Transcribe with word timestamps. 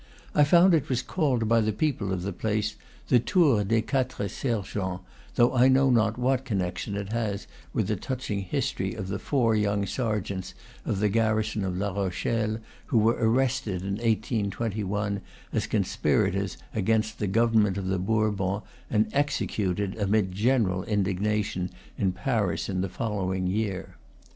I 0.33 0.43
found 0.43 0.73
it 0.73 0.89
was 0.89 1.03
called 1.03 1.47
by 1.47 1.61
the 1.61 1.71
people 1.71 2.11
of 2.11 2.23
the 2.23 2.33
place 2.33 2.75
the 3.09 3.19
Tour 3.19 3.63
des 3.63 3.83
Quatre 3.83 4.27
Sergents, 4.27 5.01
though 5.35 5.53
I 5.53 5.67
know 5.67 5.91
not 5.91 6.17
what 6.17 6.43
connection 6.43 6.97
it 6.97 7.09
has 7.11 7.45
with 7.71 7.85
the 7.85 7.95
touching 7.97 8.41
history 8.41 8.95
of 8.95 9.09
the 9.09 9.19
four 9.19 9.53
young 9.55 9.85
sergeants 9.85 10.55
of 10.85 11.01
the 11.01 11.09
garrison 11.09 11.63
of 11.63 11.77
La 11.77 11.89
Rochelle, 11.93 12.57
who 12.87 12.97
were 12.97 13.13
arrested 13.13 13.83
in 13.83 13.97
1821 14.01 15.21
as 15.53 15.67
conspirators 15.67 16.57
against 16.73 17.19
the 17.19 17.27
Government 17.27 17.77
of 17.77 17.85
the 17.85 17.99
Bour 17.99 18.31
bons, 18.31 18.63
and 18.89 19.07
executed, 19.13 19.95
amid 19.99 20.31
general 20.31 20.83
indignation, 20.85 21.69
in 21.95 22.11
Paris 22.11 22.67
in 22.69 22.81
the 22.81 22.89
following 22.89 23.45
year. 23.45 23.97